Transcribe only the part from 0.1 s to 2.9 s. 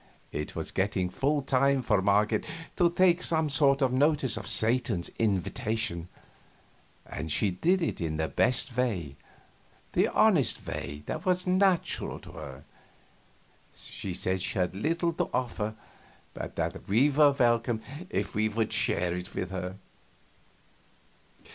It was getting full time for Marget to